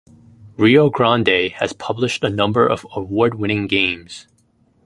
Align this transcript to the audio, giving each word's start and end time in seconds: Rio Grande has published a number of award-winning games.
Rio 0.57 0.89
Grande 0.89 1.51
has 1.59 1.73
published 1.73 2.23
a 2.23 2.29
number 2.31 2.65
of 2.65 2.87
award-winning 2.95 3.67
games. 3.67 4.25